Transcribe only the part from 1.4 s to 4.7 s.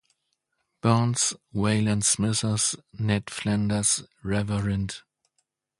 Waylon Smithers, Ned Flanders, Rev.